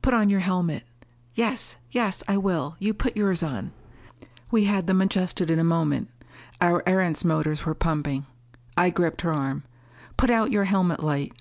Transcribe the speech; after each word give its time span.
"Put 0.00 0.14
on 0.14 0.30
your 0.30 0.40
helmet." 0.40 0.84
"Yes 1.34 1.76
yes, 1.90 2.22
I 2.26 2.38
will. 2.38 2.74
You 2.78 2.94
put 2.94 3.18
yours 3.18 3.42
on." 3.42 3.72
We 4.50 4.64
had 4.64 4.86
them 4.86 5.02
adjusted 5.02 5.50
in 5.50 5.58
a 5.58 5.62
moment. 5.62 6.08
Our 6.62 6.82
Erentz 6.86 7.22
motors 7.22 7.66
were 7.66 7.74
pumping. 7.74 8.24
I 8.78 8.88
gripped 8.88 9.20
her. 9.20 9.62
"Put 10.16 10.30
out 10.30 10.52
your 10.52 10.64
helmet 10.64 11.04
light." 11.04 11.32